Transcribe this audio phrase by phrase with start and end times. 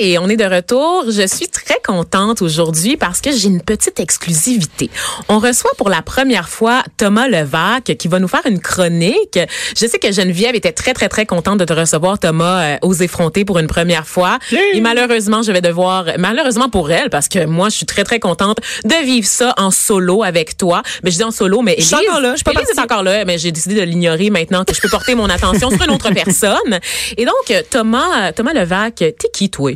[0.00, 1.06] Hey, on est de retour.
[1.10, 4.90] Je suis très contente aujourd'hui parce que j'ai une petite exclusivité.
[5.28, 9.40] On reçoit pour la première fois Thomas Levac qui va nous faire une chronique.
[9.76, 12.94] Je sais que Geneviève était très, très, très contente de te recevoir, Thomas, euh, aux
[12.94, 14.38] effrontés pour une première fois.
[14.72, 18.20] Et malheureusement, je vais devoir, malheureusement pour elle, parce que moi, je suis très, très
[18.20, 20.82] contente de vivre ça en solo avec toi.
[21.02, 23.02] Mais je dis en solo, mais Je suis encore là, je pas Élise est encore
[23.02, 25.90] là, mais j'ai décidé de l'ignorer maintenant que je peux porter mon attention sur une
[25.90, 26.78] autre personne.
[27.16, 29.72] Et donc, Thomas, Thomas Levac, t'es qui, toi?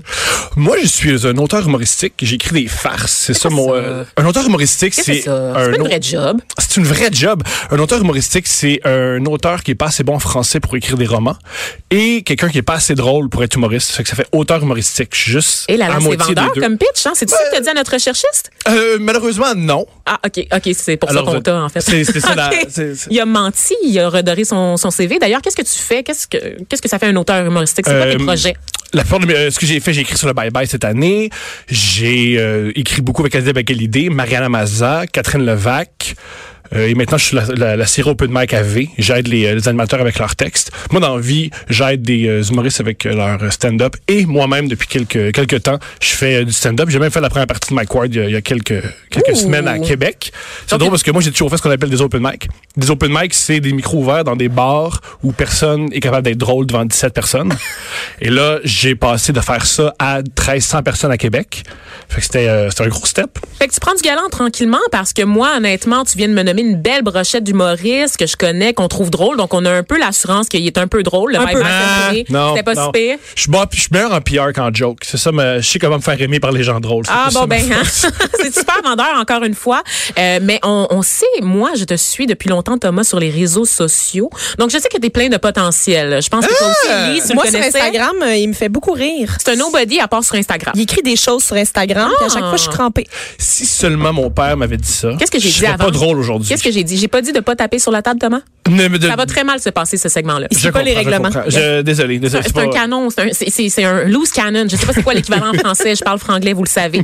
[0.57, 2.15] Moi, je suis un auteur humoristique.
[2.23, 3.13] J'écris des farces.
[3.13, 3.75] C'est ça mon.
[3.75, 5.55] euh, un auteur humoristique, c'est c'est un.
[5.65, 6.41] C'est une vraie job.
[6.59, 7.43] C'est une vraie job.
[7.71, 10.97] Un auteur humoristique, c'est un auteur qui est pas assez bon en français pour écrire
[10.97, 11.37] des romans
[11.91, 13.91] et quelqu'un qui est pas assez drôle pour être humoriste.
[13.91, 15.09] Ça fait que ça fait auteur humoristique.
[15.15, 17.13] Je suis juste Et là, là, c'est vendeur comme pitch, hein?
[17.15, 18.51] C'est-tu ça que t'as dit à notre recherchiste?
[18.69, 19.87] Euh, malheureusement, non.
[20.07, 21.81] Ah, OK, OK, c'est pour Alors, ça qu'on t'a, en fait.
[21.81, 25.19] c'est- c'est ça, la- c'est- c'est- Il a menti, il a redoré son, son CV.
[25.19, 26.03] D'ailleurs, qu'est-ce que tu fais?
[26.03, 27.87] Qu'est-ce que, qu'est-ce que ça fait un auteur humoristique?
[27.87, 28.57] C'est quoi Euh, tes projets?
[28.95, 31.31] La mes- euh, ce que j'ai fait, j'ai écrit sur le Bye Bye cette année.
[31.69, 33.57] J'ai euh, écrit beaucoup avec Adib
[34.11, 36.15] Mariana Mazza, Catherine Levac.
[36.75, 38.89] Euh, et maintenant, je suis la, la, la série Open Mic à V.
[38.99, 40.73] J'aide les, euh, les animateurs avec leurs textes.
[40.91, 43.97] Moi, dans la vie, j'aide des euh, humoristes avec leur stand-up.
[44.09, 46.89] Et moi-même, depuis quelques, quelques temps, je fais du stand-up.
[46.89, 48.41] J'ai même fait la première partie de Mike Ward il y a, il y a
[48.41, 49.35] quelques, quelques Ouh.
[49.37, 50.33] semaines à Québec.
[50.67, 52.49] C'est drôle parce que moi, j'ai toujours fait ce qu'on appelle des open mic.
[52.77, 56.39] Des open mic, c'est des micros ouverts dans des bars où personne est capable d'être
[56.39, 57.53] drôle devant 17 personnes.
[58.21, 61.65] Et là, j'ai passé de faire ça à 1300 personnes à Québec.
[62.09, 63.39] Fait que c'était euh, c'était un gros step.
[63.59, 66.43] Fait que tu prends du galant tranquillement parce que moi, honnêtement, tu viens de me
[66.43, 69.37] nommer une belle brochette d'humoristes que je connais, qu'on trouve drôle.
[69.37, 71.33] Donc, on a un peu l'assurance qu'il est un peu drôle.
[71.33, 71.63] Le Un peu.
[71.63, 72.87] année, C'était pas non.
[72.87, 73.19] si pire.
[73.35, 74.99] Je suis bon- je suis meilleur en PR qu'en joke.
[75.03, 77.05] C'est ça, mais je sais comment me faire aimer par les gens drôles.
[77.09, 77.83] Ah bon ça, ben hein.
[78.41, 79.83] c'est super vendeur encore une fois,
[80.19, 83.65] Euh, mais on, on sait, moi je te suis depuis longtemps Thomas sur les réseaux
[83.65, 86.21] sociaux, donc je sais que t'es plein de potentiel.
[86.23, 87.61] Je pense que toi aussi Elise, tu le Moi, sur.
[87.61, 89.37] Instagram, euh, il me fait beaucoup rire.
[89.39, 90.73] c'est un nobody à part sur Instagram.
[90.77, 92.49] Il écrit des choses sur Instagram, puis à chaque Ah.
[92.49, 93.07] fois, je suis crampée.
[93.39, 95.85] Si seulement mon père m'avait dit ça, Qu'est-ce que j'ai je dit serais avant?
[95.87, 96.42] pas drôle aujourd'hui.
[96.49, 96.97] Qu'est-ce que j'ai dit?
[96.97, 98.41] J'ai pas dit de pas taper sur la table Thomas?
[98.69, 100.47] Ne de- Ça va très mal se passer ce segment-là.
[100.53, 101.25] Je suit pas les je règlements.
[101.31, 101.43] comprends.
[101.49, 102.43] Je- désolé, désolé.
[102.47, 104.67] C'est c'est un canon, c'est un, c'est- c'est- c'est un loose cannon.
[104.71, 105.95] Je sais pas c'est quoi l'équivalent en français.
[105.97, 107.03] Je parle franglais, vous le savez.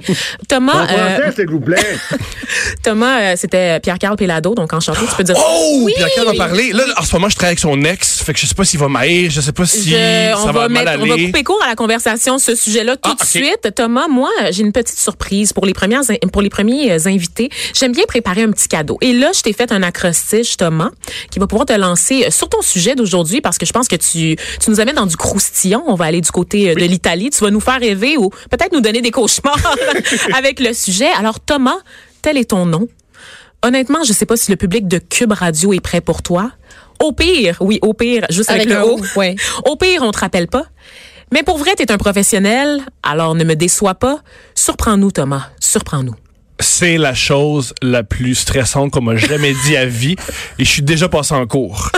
[0.48, 1.76] Thomas, euh, s'il vous plaît.
[2.82, 5.00] Thomas, euh, c'était Pierre-Carl Pelado, donc enchanté.
[5.08, 5.34] Tu peux dire.
[5.38, 5.80] Oh!
[5.84, 5.92] Oui!
[5.96, 6.72] Pierre-Carl va parler.
[6.72, 8.22] Là, en ce moment, je travaille avec son ex.
[8.22, 9.30] Fait que je sais pas s'il va m'haïr.
[9.30, 11.26] Je sais pas si Je- ça on, va, mal mettre, on va aller.
[11.26, 13.74] couper court à la conversation ce sujet-là tout Ah, de suite.
[13.74, 17.50] Thomas, moi, j'ai une petite surprise pour les premières pour les premiers euh, invités.
[17.74, 18.98] J'aime bien préparer un petit cadeau.
[19.00, 20.90] Et là, je t'ai fait un acrostiche, Thomas,
[21.30, 23.96] qui va pouvoir te lancer euh, sur ton sujet d'aujourd'hui parce que je pense que
[23.96, 25.84] tu tu nous amènes dans du croustillant.
[25.86, 27.30] On va aller du côté euh, de l'Italie.
[27.30, 29.58] Tu vas nous faire rêver ou peut-être nous donner des cauchemars
[30.34, 31.08] avec le sujet.
[31.18, 31.78] Alors, Thomas,
[32.22, 32.88] tel est ton nom.
[33.62, 36.52] Honnêtement, je sais pas si le public de Cube Radio est prêt pour toi.
[37.00, 39.00] Au pire, oui, au pire, juste avec, Avec le haut.
[39.16, 39.36] Ouais.
[39.64, 40.64] Au pire, on te rappelle pas.
[41.32, 44.20] Mais pour vrai, t'es un professionnel, alors ne me déçois pas.
[44.54, 45.48] Surprends-nous, Thomas.
[45.60, 46.14] Surprends-nous.
[46.60, 50.16] C'est la chose la plus stressante qu'on m'a jamais dit à vie.
[50.58, 51.90] Et je suis déjà passé en cours.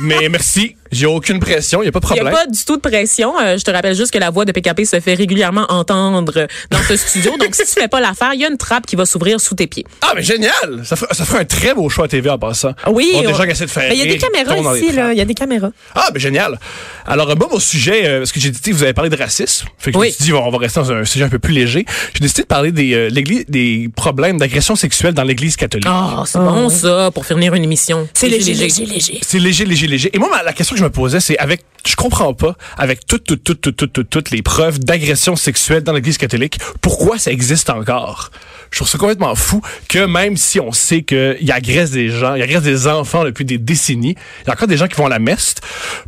[0.00, 0.76] Mais merci.
[0.92, 1.80] J'ai aucune pression.
[1.82, 2.44] Il n'y a pas de Il n'y a problème.
[2.46, 3.32] pas du tout de pression.
[3.40, 6.82] Euh, je te rappelle juste que la voix de PKP se fait régulièrement entendre dans
[6.86, 7.32] ce studio.
[7.38, 9.54] Donc, si tu fais pas l'affaire, il y a une trappe qui va s'ouvrir sous
[9.54, 9.86] tes pieds.
[10.02, 10.82] Ah, mais génial!
[10.84, 12.72] Ça ferait, ça ferait un très beau choix à TV en passant.
[12.88, 13.12] Oui.
[13.16, 15.12] On- gens qui essaient de faire Mais il y a des caméras ici, là.
[15.12, 15.70] Il y a des caméras.
[15.94, 16.58] Ah, ben génial.
[17.06, 19.66] Alors, moi, mon sujet, euh, parce que j'ai dit, vous avez parlé de racisme.
[19.78, 20.08] Fait que Oui.
[20.08, 21.86] je me suis dit, on va rester dans un sujet un peu plus léger.
[22.14, 25.88] J'ai décidé de parler des, euh, l'église, des problèmes d'agression sexuelle dans l'église catholique.
[25.90, 28.06] Oh, c'est bon ça pour finir une émission.
[28.12, 29.20] C'est léger, léger, léger.
[29.26, 30.10] C'est léger, léger, léger.
[30.12, 33.06] Et moi, ma- la question que je me posais, c'est avec, je comprends pas, avec
[33.06, 37.18] toutes, toutes, toutes, toutes, toutes, toutes, toutes les preuves d'agression sexuelle dans l'Église catholique, pourquoi
[37.18, 38.32] ça existe encore?
[38.72, 42.42] Je trouve ça complètement fou que même si on sait qu'il agresse des gens, il
[42.42, 45.10] agresse des enfants depuis des décennies, il y a encore des gens qui vont à
[45.10, 45.54] la messe.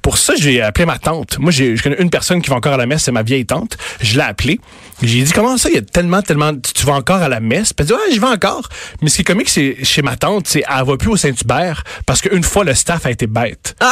[0.02, 1.38] Pour ça, j'ai appelé ma tante.
[1.38, 3.76] Moi, je connais une personne qui va encore à la messe, c'est ma vieille tante.
[4.00, 4.58] Je l'ai appelée.
[5.06, 7.72] J'ai dit, comment ça, il y a tellement, tellement, tu vas encore à la messe?
[7.72, 8.68] Puis elle dit, ouais, je vais encore.
[9.02, 11.84] Mais ce qui est comique, c'est, chez ma tante, c'est, elle va plus au Saint-Hubert
[12.06, 13.76] parce qu'une fois, le staff a été bête.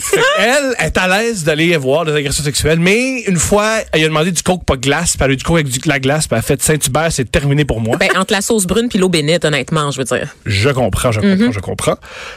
[0.00, 4.08] Fait elle est à l'aise d'aller voir des agressions sexuelles, mais une fois, elle a
[4.08, 6.00] demandé du coke pas de glace, puis elle a eu du coke avec du, la
[6.00, 7.96] glace, puis elle a fait Saint-Hubert, c'est terminé pour moi.
[7.96, 10.34] Ben, entre la sauce brune puis l'eau bénite, honnêtement, je veux dire.
[10.46, 11.96] je comprends, je comprends, je comprends.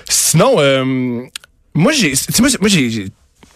[0.09, 1.23] Sinon, euh,
[1.73, 3.07] moi, j'ai, tu sais, moi, j'ai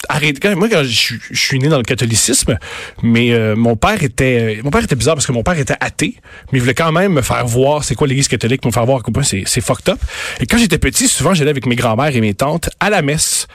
[0.09, 2.57] arrêté, quand, moi, quand je, suis- je suis né dans le catholicisme,
[3.03, 6.15] mais euh, mon père était, mon père était bizarre parce que mon père était athée,
[6.51, 8.99] mais il voulait quand même me faire voir c'est quoi l'église catholique, me faire voir
[8.99, 9.99] à c'est fucked up.
[10.39, 13.47] Et quand j'étais petit, souvent, j'allais avec mes grands-mères et mes tantes à la messe.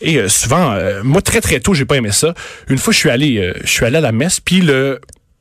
[0.00, 2.34] Et euh, souvent, euh, moi très très tôt, j'ai pas aimé ça.
[2.68, 5.00] Une fois, je suis allé, euh, je suis allé à la messe, puis le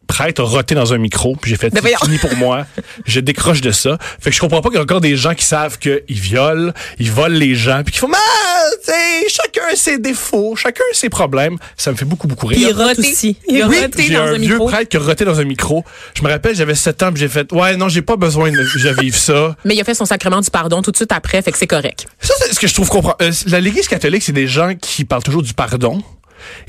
[0.09, 2.65] prêtre a roté dans un micro, puis j'ai fait, Ben c'est fini pour moi.
[3.05, 3.97] Je décroche de ça.
[4.19, 6.71] Fait que je comprends pas qu'il y a encore des gens qui savent qu'ils violent,
[6.99, 10.83] ils volent les gens, puis qui font, ah, tu sais, chacun a ses défauts, chacun
[10.91, 11.57] a ses problèmes.
[11.77, 12.75] Ça me fait beaucoup, beaucoup Puis il rire.
[12.77, 13.11] rote roté.
[13.11, 13.37] aussi.
[13.47, 14.67] Il Oui, roté j'ai dans un un vieux micro.
[14.67, 15.85] prêtre qui a roté dans un micro.
[16.15, 18.57] Je me rappelle, j'avais 7 ans, puis j'ai fait, ouais, non, j'ai pas besoin de
[18.57, 19.55] de vivre ça.
[19.65, 21.67] Mais il a fait son sacrement du pardon tout de suite après, fait que c'est
[21.67, 22.05] correct.
[22.19, 23.17] Ça, c'est ce que je trouve comprendre.
[23.21, 26.01] Euh, la l'Église catholique, c'est des gens qui parlent toujours du pardon.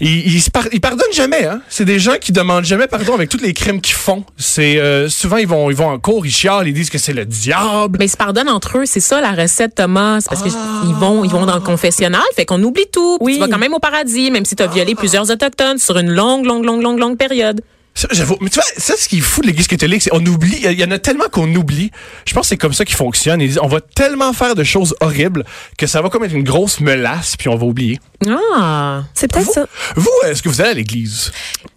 [0.00, 0.42] Ils,
[0.80, 1.60] pardonnent jamais, hein.
[1.68, 4.24] C'est des gens qui demandent jamais pardon avec tous les crimes qu'ils font.
[4.36, 7.12] C'est euh, souvent ils vont ils vont en cours, ils chialent, ils disent que c'est
[7.12, 7.98] le diable.
[7.98, 10.20] Mais ils se pardonnent entre eux, c'est ça la recette, Thomas.
[10.28, 13.18] Parce qu'ils vont, ils vont dans le confessionnal, fait qu'on oublie tout.
[13.20, 13.34] Oui.
[13.34, 16.10] Tu vas quand même au paradis, même si tu as violé plusieurs autochtones sur une
[16.10, 17.60] longue, longue, longue, longue, longue période.
[18.00, 18.38] Ça, j'avoue.
[18.40, 20.58] Mais tu vois, ça, ce qui est fou de l'Église catholique, c'est on oublie.
[20.64, 21.90] Il y en a tellement qu'on oublie.
[22.26, 23.42] Je pense que c'est comme ça qu'ils fonctionnent.
[23.42, 25.44] Ils disent, on va tellement faire de choses horribles
[25.76, 27.98] que ça va comme être une grosse melasse, puis on va oublier.
[28.26, 29.02] Ah.
[29.12, 29.66] C'est peut-être ça.
[29.96, 31.30] Vous, est-ce que vous allez à l'Église?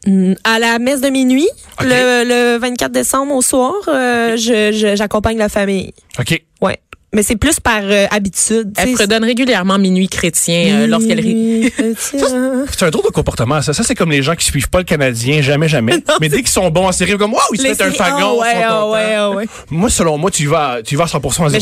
[0.07, 1.49] Mm, À la messe de minuit,
[1.81, 5.93] le, le 24 décembre au soir, euh, je- je- j'accompagne la famille.
[6.19, 6.41] OK.
[6.61, 6.79] Ouais.
[7.13, 8.73] Mais c'est plus par euh, habitude.
[8.75, 8.95] tu Elle sais.
[8.95, 11.71] fredonne régulièrement minuit chrétien euh, lorsqu'elle rit.
[12.71, 13.73] C'est un drôle de comportement, ça.
[13.73, 15.93] Ça, c'est comme les gens qui suivent pas le Canadien, jamais, jamais.
[16.21, 18.17] mais dès qu'ils sont bons en série, comme, waouh, ils se mettent un fagon.
[18.17, 19.45] Ah ouais, ah ouais, ah ouais.
[19.69, 21.51] Moi, selon moi, tu vas, tu vas à 100% à 0%.
[21.51, 21.59] Mais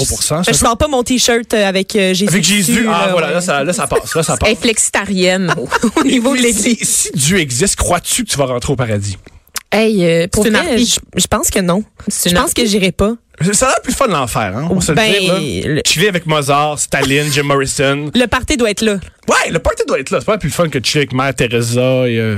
[0.47, 2.29] je, je sors pas mon t-shirt euh, avec euh, Jésus.
[2.29, 3.33] Avec Jésus, ah là, voilà, ouais.
[3.33, 4.15] là ça, là, ça passe.
[4.15, 4.61] Là, ça Elle est passe.
[4.61, 6.87] flexitarienne au, au niveau de Si, l'église.
[6.89, 9.17] si Dieu existe, crois-tu que tu vas rentrer au paradis?
[9.71, 11.83] Hey, euh, pour C'est une vrai, je, je pense que non.
[12.07, 13.13] Je pense que j'irai pas.
[13.53, 14.67] Ça a l'air plus fun de l'enfer, hein?
[14.69, 15.39] On se le Ben, dire, là.
[15.75, 18.11] le- Chiller avec Mozart, Staline, Jim Morrison.
[18.13, 18.93] Le party doit être là.
[19.29, 20.19] Ouais, le party doit être là.
[20.19, 22.35] C'est pas plus fun que chiller avec Mère Teresa et, euh,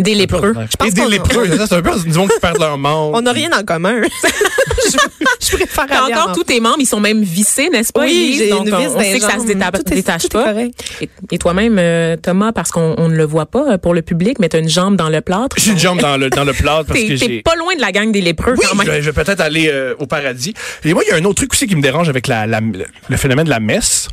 [0.00, 0.52] Des lépreux.
[0.52, 1.56] pense et des qu'on- lépreux.
[1.56, 3.12] Ça, C'est un peu du monde qui perd leur monde.
[3.14, 4.00] On n'a rien en commun.
[5.40, 8.00] je, je préfère aller encore en- tous tes membres, ils sont même vissés, n'est-ce pas?
[8.04, 9.46] Oui, j'ai Donc, une on, vis on sait que ça se jambes.
[9.46, 10.54] déta- Tout est- détache tout pas.
[11.00, 14.02] Et, et toi-même, euh, Thomas, parce qu'on on ne le voit pas euh, pour le
[14.02, 15.56] public, mais tu as une jambe dans le plâtre.
[15.58, 17.42] J'ai une jambe dans le, dans le plat parce que t'es j'ai.
[17.42, 18.86] pas loin de la gang des lépreux Oui, quand même.
[18.86, 20.54] je vais, je vais peut-être aller euh, au paradis.
[20.84, 22.60] Et moi, il y a un autre truc aussi qui me dérange avec la, la-
[22.60, 24.08] le phénomène de la messe.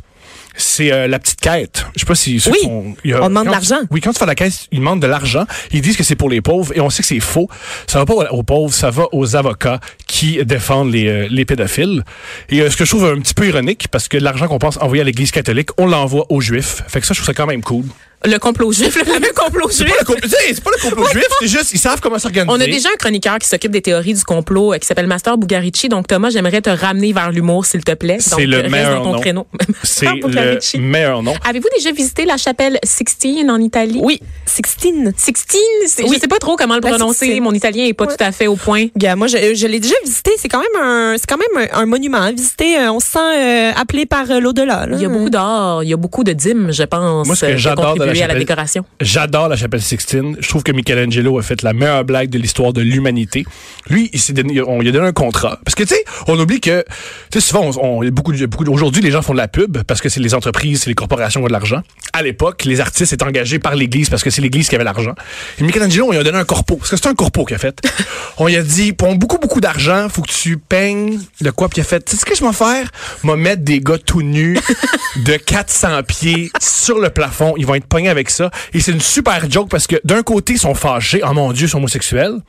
[0.58, 1.86] C'est euh, la petite quête.
[1.94, 2.58] Je sais pas si Oui.
[2.62, 3.76] sont- y a- On demande de l'argent.
[3.90, 5.44] Oui, quand tu fais la caisse, ils demandent de l'argent.
[5.72, 7.48] Ils disent que c'est pour les pauvres et on sait que c'est faux.
[7.86, 12.04] Ça va pas aux pauvres, ça va aux avocats qui défendent les, euh, les pédophiles.
[12.48, 14.78] Et euh, ce que je trouve un petit peu ironique, parce que l'argent qu'on pense
[14.80, 16.82] envoyer à l'Église catholique, on l'envoie aux Juifs.
[16.88, 17.84] Fait que ça, je trouve ça quand même cool.
[18.26, 19.94] Le complot juif, le fameux complot C'est juif.
[19.94, 22.18] pas le complot, tu sais, c'est pas le complot juif, c'est juste ils savent comment
[22.18, 22.50] s'organiser.
[22.52, 25.38] On a déjà un chroniqueur qui s'occupe des théories du complot euh, qui s'appelle Master
[25.38, 25.88] Bugarici.
[25.88, 28.18] Donc, Thomas, j'aimerais te ramener vers l'humour, s'il te plaît.
[28.20, 29.46] C'est le reste meilleur nom.
[29.82, 31.34] C'est le meilleur nom.
[31.48, 34.00] Avez-vous déjà visité la chapelle Sixtine en Italie?
[34.02, 35.12] Oui, Sixtine.
[35.16, 35.60] Sixtine,
[36.00, 36.10] Oui.
[36.14, 37.38] je sais pas trop comment le prononcer.
[37.40, 38.16] Mon italien est pas Ouais.
[38.16, 38.86] tout à fait au point.
[39.16, 40.32] Moi, je, je l'ai déjà visité.
[40.38, 42.18] C'est quand même un, c'est quand même un, un monument.
[42.18, 42.32] hein.
[42.32, 44.86] Visiter, euh, on se sent euh, appelé par l'au-delà.
[44.86, 44.96] là.
[44.96, 47.46] Il y a beaucoup d'or, il y a beaucoup de dîmes, je pense, Moi, ce
[47.46, 48.84] que j'adore de la à la décoration.
[49.00, 50.36] J'adore la chapelle Sixtine.
[50.40, 53.44] Je trouve que Michelangelo a fait la meilleure blague de l'histoire de l'humanité.
[53.88, 55.58] Lui, il donné, on lui a donné un contrat.
[55.64, 56.84] Parce que, tu sais, on oublie que,
[57.30, 59.48] tu sais, souvent, on, on- beaucoup, de- beaucoup de- aujourd'hui, les gens font de la
[59.48, 61.82] pub parce que c'est les entreprises, c'est les corporations qui ont de l'argent.
[62.12, 65.14] À l'époque, les artistes étaient engagés par l'Église parce que c'est l'Église qui avait l'argent.
[65.58, 66.76] Et Michelangelo, on lui a donné un corpo.
[66.76, 67.78] Parce que c'est un corpo qu'il a fait.
[68.38, 71.68] on lui a dit, pour beaucoup, beaucoup d'argent, faut que tu peignes le quoi.
[71.68, 72.90] Puis il a fait, tu sais ce que je vais faire?
[73.24, 74.58] M'a mettre des gars tout nus
[75.24, 77.54] de 400 pieds sur le plafond.
[77.56, 78.50] Ils vont être avec ça.
[78.74, 81.22] Et c'est une super joke parce que d'un côté, ils sont fâchés.
[81.24, 82.40] Oh mon Dieu, ils sont homosexuels.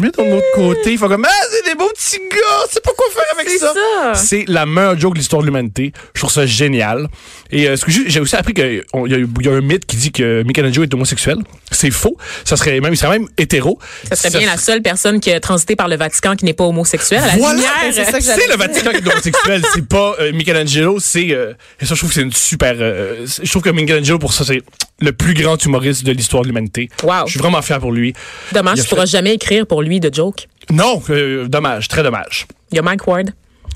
[0.00, 2.66] Mais d'un autre côté, ils font comme, ah, c'est des beaux petits gars.
[2.70, 3.72] C'est pas quoi faire avec C'est ça.
[3.74, 4.14] ça.
[4.14, 5.92] C'est la meilleure joke de l'histoire de l'humanité.
[6.14, 7.08] Je trouve ça génial.
[7.50, 9.84] Et euh, ce que j'ai aussi appris qu'il y, a- il y a un mythe
[9.86, 11.36] qui dit que Michelangelo est homosexuel.
[11.70, 12.16] C'est faux.
[12.44, 13.78] Ça serait même, il serait même hétéro.
[14.08, 16.64] Ça serait bien la seule personne qui a transité par le Vatican qui n'est pas
[16.64, 18.56] la Voilà, ben, c'est le.
[18.56, 22.14] Vatican qui est homosexuel, c'est pas euh, Michelangelo, c'est euh, et ça je trouve que
[22.14, 24.62] c'est une super euh, je trouve que Michelangelo pour ça c'est
[25.00, 26.88] le plus grand humoriste de l'histoire de l'humanité.
[27.02, 27.26] Wow.
[27.26, 28.12] Je suis vraiment fier pour lui.
[28.52, 30.48] Dommage, Il tu pourras jamais écrire pour lui de joke?
[30.70, 32.46] Non, euh, dommage, très dommage.
[32.70, 33.30] Il y a Mike Ward.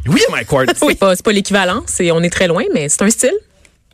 [0.08, 0.72] Oui, Mike Ward.
[0.76, 3.34] C'est pas, c'est pas l'équivalent, c'est, on est très loin, mais c'est un style.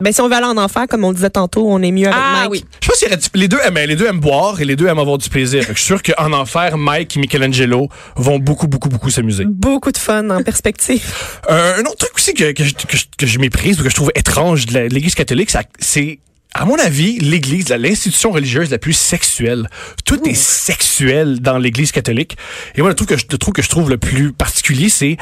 [0.01, 2.07] Ben, si on veut aller en enfer, comme on le disait tantôt, on est mieux
[2.07, 2.51] avec Ah Mike.
[2.51, 2.65] oui.
[2.81, 4.99] Je pense y du- les deux aiment les deux aiment boire et les deux aiment
[4.99, 5.61] avoir du plaisir.
[5.67, 9.45] Que Je suis sûr qu'en enfer, Mike et Michelangelo vont beaucoup beaucoup beaucoup s'amuser.
[9.45, 11.03] Beaucoup de fun en perspective.
[11.49, 13.89] Euh, un autre truc aussi que, que, je, que, je, que je méprise ou que
[13.89, 16.19] je trouve étrange de l'Église catholique, c'est,
[16.53, 19.67] à mon avis, l'Église, l'institution religieuse la plus sexuelle.
[20.05, 22.37] Tout est sexuel dans l'Église catholique.
[22.75, 25.17] Et moi, le truc que je, le truc que je trouve le plus particulier, c'est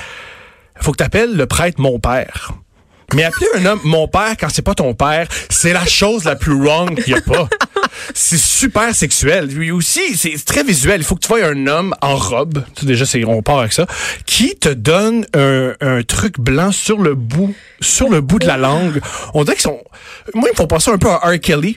[0.80, 2.54] faut que tu appelles le prêtre mon père.
[3.13, 6.36] Mais appeler un homme mon père quand c'est pas ton père, c'est la chose la
[6.36, 7.48] plus wrong qu'il y a pas.
[8.13, 9.48] C'est super sexuel.
[9.48, 11.01] Lui aussi, c'est très visuel.
[11.01, 12.63] Il faut que tu vois un homme en robe.
[12.75, 13.86] Tu déjà, c'est, on part avec ça.
[14.25, 18.58] Qui te donne un, un truc blanc sur le bout, sur le bout de la
[18.58, 19.01] langue.
[19.34, 19.82] On dirait qu'ils sont,
[20.34, 21.39] moi, ils me font penser un peu à R.
[21.39, 21.75] Kelly.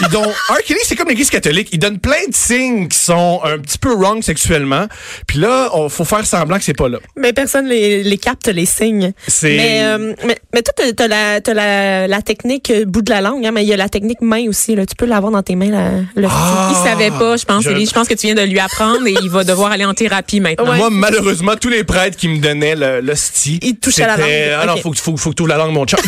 [0.00, 0.58] Ils donnent, R.
[0.66, 1.68] Kelly, c'est comme l'Église catholique.
[1.72, 4.86] Il donne plein de signes qui sont un petit peu wrong sexuellement.
[5.26, 6.98] Puis là, il faut faire semblant que c'est pas là.
[7.16, 9.12] Mais personne les, les capte, les signes.
[9.56, 13.20] Mais, euh, mais, mais toi, t'as- la, t'as la, la technique euh, bout de la
[13.20, 14.74] langue, hein, mais il y a la technique main aussi.
[14.74, 14.86] Là.
[14.86, 15.70] Tu peux l'avoir dans tes mains.
[15.70, 16.68] La, le Ah!
[16.72, 17.64] Il savait pas, je pense.
[17.64, 17.86] Je- Élie.
[17.86, 20.40] Je pense que tu viens de lui apprendre et il va devoir aller en thérapie
[20.40, 20.70] maintenant.
[20.70, 20.76] Ouais.
[20.78, 23.58] Moi, malheureusement, tous les prêtres qui me donnaient le- l'hostie.
[23.62, 24.30] Ils touchaient la langue.
[24.60, 24.82] Ah non, Ok.
[24.82, 25.98] faut que, faut, faut que tu ouvres la langue, mon chat.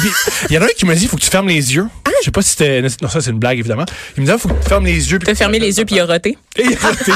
[0.51, 1.87] Il y en a un qui m'a dit, faut que tu fermes les yeux.
[2.07, 2.11] Ah!
[2.21, 2.83] Je sais pas si c'était.
[3.23, 3.85] C'est une blague, évidemment.
[4.17, 5.19] Il me disait, faut que tu fermes les yeux.
[5.19, 6.37] que- fermé les yeux puis il a roté.
[6.57, 7.13] Et il a raté.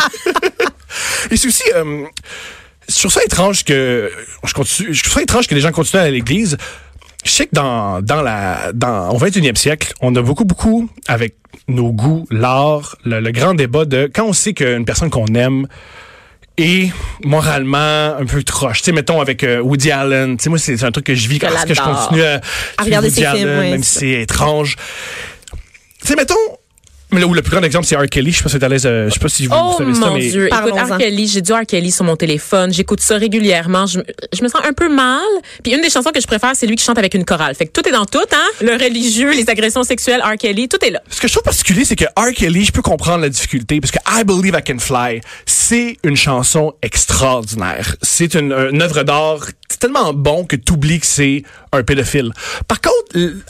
[1.31, 1.63] Et c'est aussi.
[1.75, 2.05] Euh,
[2.89, 4.11] je trouve ça étrange que.
[4.45, 6.57] Je, continue, je trouve ça étrange que les gens continuent à aller à l'église.
[7.25, 11.35] Je sais que dans, dans la, dans, au 21e siècle, on a beaucoup, beaucoup, avec
[11.67, 15.67] nos goûts, l'art, le, le grand débat de quand on sait qu'une personne qu'on aime
[16.57, 16.91] est
[17.25, 18.79] moralement un peu troche.
[18.79, 20.37] Tu sais, mettons avec euh, Woody Allen.
[20.37, 22.41] Tu sais, moi, c'est un truc que je vis parce que je continue à,
[22.79, 24.77] À regarder Woody ses films, Allen, ouais, même si c'est étrange.
[26.07, 26.35] Tu sais, mettons,
[27.11, 28.07] mais là où le plus grand exemple, c'est R.
[28.07, 28.31] Kelly.
[28.31, 29.79] Je sais pas si t'es à l'aise, euh, je sais pas si vous, Oh vous
[29.79, 30.47] savez ça, mon mais Dieu.
[30.47, 30.73] Écoute.
[30.77, 30.99] R.
[30.99, 31.67] Kelly, j'ai du R.
[31.67, 32.73] Kelly sur mon téléphone.
[32.73, 33.87] J'écoute ça régulièrement.
[33.87, 34.05] Je, me-
[34.37, 35.21] je me sens un peu mal.
[35.65, 37.55] Puis une des chansons que je préfère, c'est lui qui chante avec une chorale.
[37.57, 38.45] Fait que tout est dans tout, hein?
[38.61, 40.37] Le religieux, les agressions sexuelles, R.
[40.37, 41.01] Kelly, tout est là.
[41.11, 42.33] Ce que je trouve particulier, c'est que R.
[42.35, 46.17] Kelly, je peux comprendre la difficulté, parce que I Believe I Can Fly, c'est une
[46.17, 47.97] chanson extraordinaire.
[48.03, 51.43] C'est une, une œuvre d'art c'est tellement bon que tu oublies que c'est
[51.77, 52.33] un pédophile.
[52.69, 52.95] Par contre,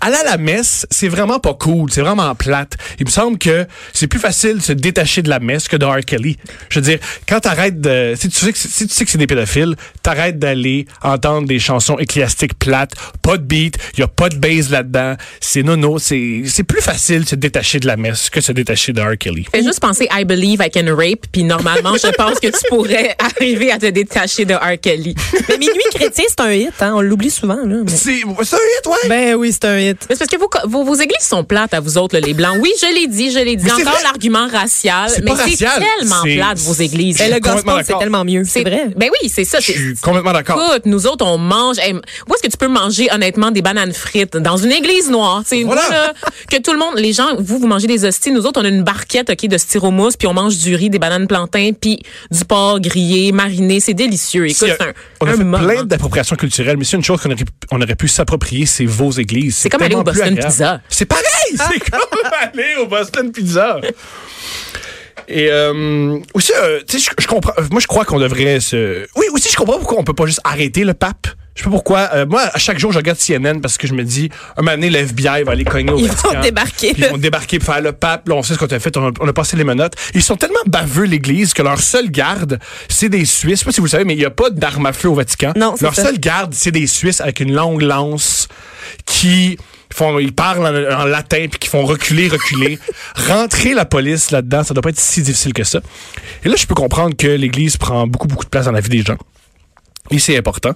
[0.01, 2.75] aller à la messe, c'est vraiment pas cool, c'est vraiment plate.
[2.99, 5.85] Il me semble que c'est plus facile de se détacher de la messe que de
[5.85, 6.01] R.
[6.05, 6.37] Kelly.
[6.69, 8.15] Je veux dire, quand t'arrêtes de...
[8.19, 11.59] Si tu sais que, si tu sais que c'est des pédophiles, t'arrêtes d'aller entendre des
[11.59, 12.93] chansons ecclésiastiques plates,
[13.23, 17.25] pas de beat, y a pas de bass là-dedans, c'est nono, c'est c'est plus facile
[17.25, 19.17] de se détacher de la messe que de se détacher de R.
[19.19, 19.47] Kelly.
[19.53, 23.15] Fais juste penser I believe I can rape, puis normalement, je pense que tu pourrais
[23.37, 24.81] arriver à te détacher de R.
[24.81, 25.15] Kelly.
[25.49, 26.73] Mais Minuit chrétien, c'est un hit.
[26.81, 27.57] Hein, on l'oublie souvent.
[27.65, 27.91] Là, mais-
[28.39, 29.09] C'est c'est un hit, ouais.
[29.09, 29.99] Ben oui, c'est un hit.
[30.09, 32.35] Mais c'est parce que vos, vos, vos églises sont plates à vous autres, là, les
[32.35, 32.57] blancs.
[32.61, 33.65] Oui, je l'ai dit, je l'ai dit.
[33.67, 35.11] C'est Encore l'argument racial.
[35.11, 37.19] C'est Mais pas c'est racial, tellement c'est- plate, vos églises.
[37.19, 38.43] Ben, le gospel, c'est tellement mieux.
[38.45, 38.89] C'est vrai.
[38.97, 39.61] Ben oui, c'est ça.
[39.61, 40.61] Je c'est- suis complètement d'accord.
[40.71, 41.79] Écoute, nous autres, on mange.
[41.79, 44.37] Hey, où est-ce que tu peux manger honnêtement des bananes frites?
[44.37, 45.83] Dans une église noire Tu sais, Voilà.
[45.91, 46.13] là,
[46.51, 48.31] que tout le monde, les gens, vous vous mangez des hosties.
[48.31, 50.99] Nous autres, on a une barquette ok de styromousse, puis on mange du riz, des
[50.99, 53.81] bananes plantains, puis du porc grillé, mariné.
[53.81, 54.47] C'est délicieux.
[54.47, 55.59] Écoute, Si, c'est un, on a un fait moment.
[55.67, 59.11] plein d'appropriations culturelles, mais c'est une chose qu'on aurait, on aurait pu s'approprier, c'est vos
[59.11, 59.57] églises.
[59.57, 60.49] C'est comme aller au Boston agréable.
[60.49, 60.81] Pizza.
[60.89, 61.25] C'est pareil!
[61.51, 62.01] C'est comme
[62.33, 63.81] aller au Boston Pizza.
[65.29, 67.53] Et euh, aussi, euh, tu sais, je, comprends.
[67.71, 69.07] Moi, je crois qu'on devrait se.
[69.17, 71.27] Oui, aussi, je comprends pourquoi on peut pas juste arrêter le pape.
[71.57, 72.11] Je sais pas pourquoi.
[72.13, 74.77] Euh, moi, à chaque jour, je regarde CNN parce que je me dis, un moment
[74.77, 76.35] donné, l'FBI va aller cogner au Ils Vatican.
[76.35, 76.93] vont débarquer.
[76.93, 78.29] Puis Ils vont débarquer pour faire le pape.
[78.29, 78.95] Là, on sait ce qu'on a fait.
[78.99, 79.95] On a, on a passé les menottes.
[80.15, 82.59] Ils sont tellement baveux, l'Église, que leur seule garde,
[82.91, 83.55] c'est des Suisses.
[83.55, 85.09] Je sais pas si vous le savez, mais il n'y a pas d'armes à feu
[85.09, 85.53] au Vatican.
[85.57, 86.05] Non, Leur ça.
[86.05, 88.49] seule garde, c'est des Suisses avec une longue lance
[89.07, 89.57] qui
[89.93, 92.79] font, ils parlent en, en latin puis qui font reculer, reculer.
[93.29, 95.81] Rentrer la police là-dedans, ça doit pas être si difficile que ça.
[96.45, 98.91] Et là, je peux comprendre que l'Église prend beaucoup, beaucoup de place dans la vie
[98.91, 99.17] des gens.
[100.11, 100.73] Et c'est important.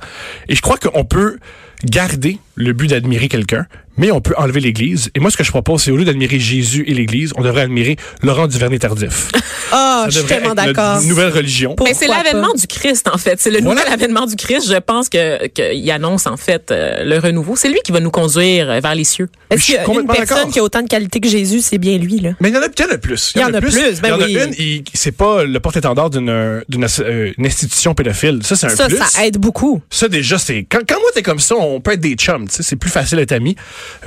[0.49, 1.39] Et je crois qu'on peut
[1.85, 5.11] garder le but d'admirer quelqu'un, mais on peut enlever l'Église.
[5.15, 7.63] Et moi, ce que je propose, c'est au lieu d'admirer Jésus et l'Église, on devrait
[7.63, 9.29] admirer Laurent Duvernay-Tardif.
[9.73, 11.01] Ah, Ça je suis tellement d'accord.
[11.03, 11.77] nouvelle religion.
[11.85, 13.41] Mais c'est l'avènement du Christ, en fait.
[13.41, 13.83] C'est le Voilà.
[13.83, 14.69] nouvel avènement du Christ.
[14.69, 17.55] Je pense que qu'il annonce, en fait, euh, le renouveau.
[17.55, 19.29] C'est lui qui va nous conduire euh, vers les cieux.
[19.49, 21.99] Est-ce qu'il y a une personne qui a autant de qualité que Jésus, c'est bien
[21.99, 22.31] lui, là?
[22.41, 23.33] Mais il y en a, il y en a plus.
[23.37, 24.39] Il y en a plus, ben il y en oui.
[24.41, 28.41] a une, il- c'est pas le porte-étendard d'une d'une euh, institution pédophile.
[28.43, 28.97] Ça, c'est un Ça, plus.
[28.99, 29.81] ça aide beaucoup.
[29.89, 30.67] Ça, déjà, c'est.
[30.69, 32.47] Quand, quand moi, t'es comme ça, on peut être des chums.
[32.49, 33.55] C'est plus facile d'être amis.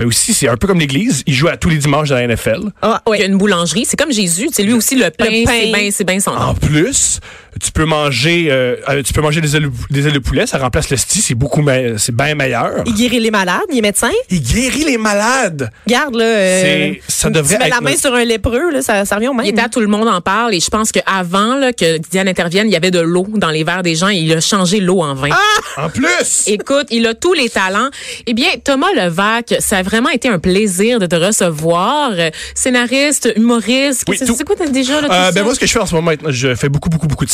[0.02, 1.24] Euh, aussi, c'est un peu comme l'Église.
[1.26, 2.64] Il joue à tous les dimanches dans la NFL.
[2.82, 3.86] Ah, Il y a une boulangerie.
[3.86, 4.50] C'est comme Jésus.
[4.52, 5.26] C'est lui aussi le pain.
[5.26, 5.52] Le pain.
[5.54, 6.40] C'est bien, c'est bien son nom.
[6.42, 7.22] En plus,
[7.62, 10.46] tu peux manger, euh, euh, tu peux manger des ailes, des ailes de poulet.
[10.48, 11.22] Ça remplace le sti.
[11.22, 12.84] C'est beaucoup, me- c'est bien meilleur.
[12.86, 14.10] Il guérit les malades, il est médecin.
[14.30, 15.70] Il guérit les malades.
[15.88, 16.24] Garde, là.
[16.26, 19.28] euh, C'est- ça devrait tu mets la main sur un lépreux, là, ça, ça revient
[19.30, 19.46] au même.
[19.46, 22.28] Il était à tout le monde en parle et je pense qu'avant là, que Diane
[22.28, 24.80] intervienne, il y avait de l'eau dans les verres des gens et il a changé
[24.80, 25.30] l'eau en vin.
[25.78, 26.44] En plus.
[26.48, 27.90] Écoute, il a tous les talents.
[28.28, 32.12] Eh bien, Thomas Levac, ça a vraiment été un plaisir de te recevoir.
[32.56, 34.04] Scénariste, humoriste.
[34.08, 34.36] Oui, c'est tout.
[34.38, 35.44] c'est quoi t'as déjà là, tout Euh, ben ça?
[35.44, 37.32] moi, ce que je fais en ce moment, je fais beaucoup, beaucoup, beaucoup de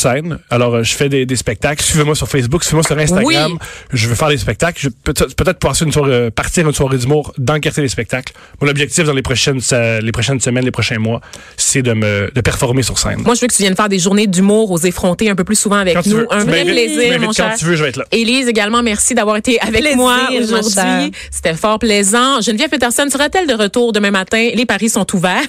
[0.50, 1.82] Alors, euh, je fais des, des spectacles.
[1.82, 3.52] Suivez-moi sur Facebook, suivez-moi sur Instagram.
[3.52, 3.58] Oui.
[3.92, 4.80] Je veux faire des spectacles.
[4.80, 7.88] Je peut-être peut-être passer une soirée, euh, partir une soirée d'humour dans le quartier des
[7.88, 8.32] spectacles.
[8.60, 9.60] Mon objectif dans les prochaines,
[10.02, 11.20] les prochaines semaines, les prochains mois,
[11.56, 13.22] c'est de me de performer sur scène.
[13.24, 15.56] Moi, je veux que tu viennes faire des journées d'humour aux effrontés un peu plus
[15.56, 16.24] souvent avec Quand nous.
[16.30, 17.50] Un vrai plaisir, mon cher.
[17.50, 18.04] Quand tu veux, je vais être là.
[18.12, 21.12] Élise également, merci d'avoir été avec Plaisir, moi aujourd'hui.
[21.30, 22.40] C'était fort plaisant.
[22.40, 24.50] Geneviève Peterson sera-t-elle de retour demain matin?
[24.54, 25.42] Les paris sont ouverts.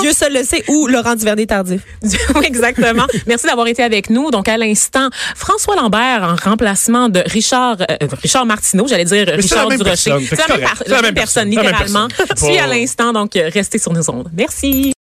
[0.00, 1.82] Dieu seul le sait, ou Laurent Duvernay tardif.
[2.34, 3.06] oui, exactement.
[3.26, 4.30] Merci d'avoir été avec avec nous.
[4.30, 9.68] Donc, à l'instant, François Lambert en remplacement de Richard, euh, Richard Martineau, j'allais dire Richard
[9.68, 10.14] Durocher.
[10.28, 12.08] C'est la, la la même personne, littéralement.
[12.58, 14.28] pas- à l'instant, donc, euh, restez sur nos ondes.
[14.32, 14.92] Merci.